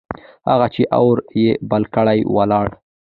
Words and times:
هغه 0.49 0.67
چې 0.73 0.83
اور 0.99 1.17
يې 1.41 1.49
بل 1.71 1.83
کړ، 1.93 2.07
ولاړ. 2.35 2.67